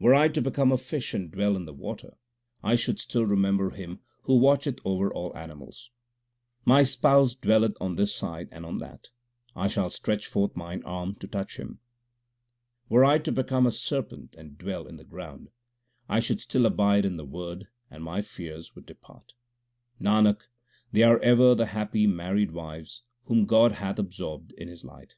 [0.00, 2.16] Were I to become a fish and dwell in the water,
[2.60, 5.92] I should still remember Him who watcheth over all animals.
[6.64, 9.10] My Spouse dwelleth on this side and on that;
[9.54, 11.78] I shall stretch forth mine arm to touch Him.
[12.88, 15.50] Were I to become a serpent and dwell in the ground,
[16.08, 19.34] I should still abide in the Word and my fears would depart.
[20.00, 20.48] Nanak,
[20.90, 25.14] they are ever the happy married wives whom God hath absorbed in His light.